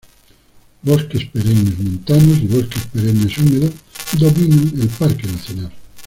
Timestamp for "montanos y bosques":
1.77-2.87